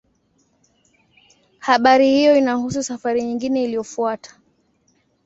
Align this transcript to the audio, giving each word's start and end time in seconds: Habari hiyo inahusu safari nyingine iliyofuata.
Habari 1.59 2.09
hiyo 2.09 2.35
inahusu 2.37 2.83
safari 2.83 3.23
nyingine 3.23 3.63
iliyofuata. 3.63 4.35